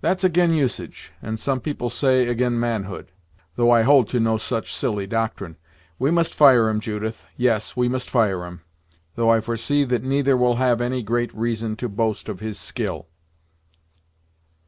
"That's 0.00 0.22
ag'in 0.22 0.52
usage 0.52 1.12
and 1.20 1.36
some 1.40 1.58
people 1.60 1.90
say, 1.90 2.28
ag'in 2.28 2.60
manhood; 2.60 3.10
though 3.56 3.72
I 3.72 3.82
hold 3.82 4.08
to 4.10 4.20
no 4.20 4.36
such 4.36 4.72
silly 4.72 5.08
doctrine. 5.08 5.56
We 5.98 6.12
must 6.12 6.36
fire 6.36 6.68
'em, 6.68 6.78
Judith; 6.78 7.26
yes, 7.36 7.74
we 7.76 7.88
must 7.88 8.08
fire 8.10 8.44
'em; 8.44 8.60
though 9.16 9.30
I 9.30 9.40
foresee 9.40 9.82
that 9.82 10.04
neither 10.04 10.36
will 10.36 10.54
have 10.62 10.80
any 10.80 11.02
great 11.02 11.34
reason 11.34 11.74
to 11.78 11.88
boast 11.88 12.28
of 12.28 12.38
his 12.38 12.60
skill." 12.60 13.08